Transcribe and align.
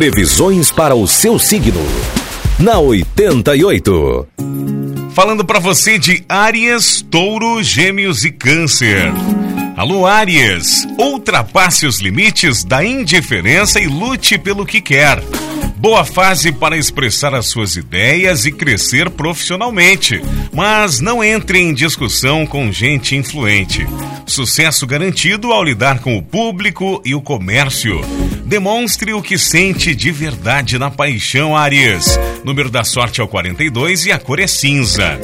Previsões 0.00 0.72
para 0.72 0.94
o 0.94 1.06
seu 1.06 1.38
signo. 1.38 1.78
Na 2.58 2.78
88. 2.78 4.26
Falando 5.12 5.44
para 5.44 5.58
você 5.58 5.98
de 5.98 6.24
Áries, 6.26 7.02
Touro, 7.02 7.62
Gêmeos 7.62 8.24
e 8.24 8.30
Câncer. 8.30 9.12
Alô, 9.76 10.06
Áries, 10.06 10.88
ultrapasse 10.98 11.84
os 11.84 12.00
limites 12.00 12.64
da 12.64 12.82
indiferença 12.82 13.78
e 13.78 13.86
lute 13.88 14.38
pelo 14.38 14.64
que 14.64 14.80
quer. 14.80 15.22
Boa 15.80 16.04
fase 16.04 16.52
para 16.52 16.76
expressar 16.76 17.34
as 17.34 17.46
suas 17.46 17.74
ideias 17.74 18.44
e 18.44 18.52
crescer 18.52 19.08
profissionalmente, 19.08 20.20
mas 20.52 21.00
não 21.00 21.24
entre 21.24 21.58
em 21.58 21.72
discussão 21.72 22.44
com 22.46 22.70
gente 22.70 23.16
influente. 23.16 23.86
Sucesso 24.26 24.86
garantido 24.86 25.52
ao 25.52 25.64
lidar 25.64 26.00
com 26.00 26.18
o 26.18 26.22
público 26.22 27.00
e 27.02 27.14
o 27.14 27.22
comércio. 27.22 27.98
Demonstre 28.44 29.14
o 29.14 29.22
que 29.22 29.38
sente 29.38 29.94
de 29.94 30.12
verdade 30.12 30.78
na 30.78 30.90
paixão, 30.90 31.56
Aries. 31.56 32.20
Número 32.44 32.68
da 32.68 32.84
sorte 32.84 33.22
é 33.22 33.24
o 33.24 33.28
42 33.28 34.04
e 34.04 34.12
a 34.12 34.18
cor 34.18 34.38
é 34.38 34.46
cinza. 34.46 35.18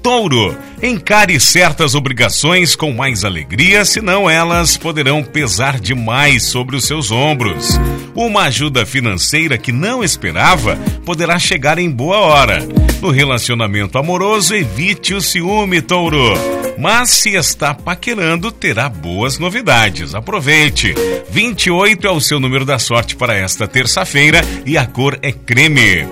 Touro, 0.00 0.56
encare 0.82 1.38
certas 1.38 1.94
obrigações 1.94 2.74
com 2.74 2.92
mais 2.92 3.24
alegria, 3.24 3.84
senão 3.84 4.28
elas 4.28 4.76
poderão 4.76 5.22
pesar 5.22 5.78
demais 5.78 6.44
sobre 6.44 6.76
os 6.76 6.84
seus 6.84 7.10
ombros. 7.10 7.78
Uma 8.14 8.42
ajuda 8.44 8.86
financeira 8.86 9.58
que 9.58 9.72
não 9.72 10.02
esperava 10.02 10.76
poderá 11.04 11.38
chegar 11.38 11.78
em 11.78 11.90
boa 11.90 12.18
hora. 12.18 12.66
No 13.00 13.10
relacionamento 13.10 13.98
amoroso, 13.98 14.54
evite 14.54 15.14
o 15.14 15.20
ciúme, 15.20 15.80
Touro. 15.80 16.34
Mas 16.78 17.10
se 17.10 17.34
está 17.34 17.74
paquerando, 17.74 18.50
terá 18.50 18.88
boas 18.88 19.38
novidades. 19.38 20.14
Aproveite. 20.14 20.94
28 21.30 22.06
é 22.06 22.10
o 22.10 22.20
seu 22.20 22.40
número 22.40 22.64
da 22.64 22.78
sorte 22.78 23.16
para 23.16 23.34
esta 23.34 23.68
terça-feira 23.68 24.40
e 24.64 24.78
a 24.78 24.86
cor 24.86 25.18
é 25.22 25.30
creme. 25.30 26.06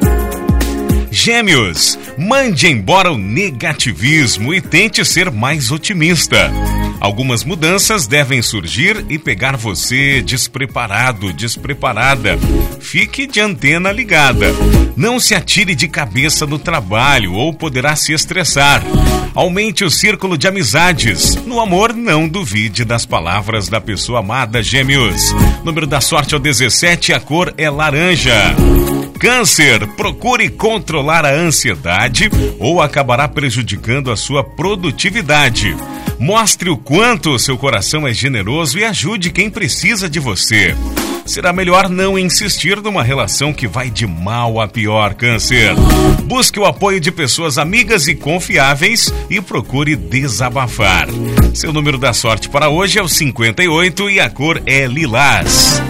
Gêmeos, 1.28 1.98
mande 2.16 2.68
embora 2.68 3.12
o 3.12 3.18
negativismo 3.18 4.54
e 4.54 4.62
tente 4.62 5.04
ser 5.04 5.30
mais 5.30 5.70
otimista. 5.70 6.50
Algumas 6.98 7.44
mudanças 7.44 8.06
devem 8.06 8.40
surgir 8.40 9.04
e 9.10 9.18
pegar 9.18 9.54
você 9.54 10.22
despreparado, 10.22 11.30
despreparada. 11.30 12.38
Fique 12.80 13.26
de 13.26 13.40
antena 13.40 13.92
ligada. 13.92 14.46
Não 14.98 15.20
se 15.20 15.32
atire 15.32 15.76
de 15.76 15.86
cabeça 15.86 16.44
no 16.44 16.58
trabalho 16.58 17.32
ou 17.32 17.54
poderá 17.54 17.94
se 17.94 18.12
estressar. 18.12 18.82
Aumente 19.32 19.84
o 19.84 19.90
círculo 19.90 20.36
de 20.36 20.48
amizades. 20.48 21.36
No 21.46 21.60
amor, 21.60 21.94
não 21.94 22.28
duvide 22.28 22.84
das 22.84 23.06
palavras 23.06 23.68
da 23.68 23.80
pessoa 23.80 24.18
amada, 24.18 24.60
Gêmeos. 24.60 25.32
Número 25.62 25.86
da 25.86 26.00
sorte 26.00 26.34
é 26.34 26.36
o 26.36 26.40
17, 26.40 27.12
a 27.12 27.20
cor 27.20 27.54
é 27.56 27.70
laranja. 27.70 28.56
Câncer, 29.20 29.86
procure 29.96 30.48
controlar 30.48 31.24
a 31.24 31.32
ansiedade 31.32 32.28
ou 32.58 32.82
acabará 32.82 33.28
prejudicando 33.28 34.10
a 34.10 34.16
sua 34.16 34.42
produtividade. 34.42 35.76
Mostre 36.18 36.68
o 36.68 36.76
quanto 36.76 37.38
seu 37.38 37.56
coração 37.56 38.06
é 38.06 38.12
generoso 38.12 38.78
e 38.78 38.84
ajude 38.84 39.30
quem 39.30 39.48
precisa 39.48 40.10
de 40.10 40.18
você. 40.18 40.74
Será 41.24 41.52
melhor 41.52 41.88
não 41.88 42.18
insistir 42.18 42.80
numa 42.80 43.02
relação 43.02 43.52
que 43.52 43.68
vai 43.68 43.90
de 43.90 44.06
mal 44.06 44.60
a 44.60 44.66
pior, 44.66 45.14
Câncer. 45.14 45.74
Busque 46.24 46.58
o 46.58 46.64
apoio 46.64 46.98
de 46.98 47.12
pessoas 47.12 47.58
amigas 47.58 48.08
e 48.08 48.14
confiáveis 48.14 49.12
e 49.30 49.40
procure 49.40 49.94
desabafar. 49.94 51.06
Seu 51.54 51.72
número 51.72 51.98
da 51.98 52.12
sorte 52.12 52.48
para 52.48 52.68
hoje 52.68 52.98
é 52.98 53.02
o 53.02 53.08
58 53.08 54.10
e 54.10 54.18
a 54.18 54.28
cor 54.28 54.60
é 54.66 54.86
lilás. 54.86 55.82